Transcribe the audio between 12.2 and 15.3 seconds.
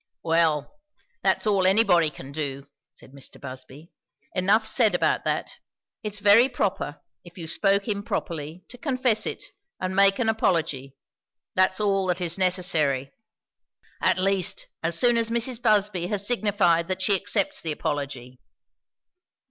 necessary. At least, as soon as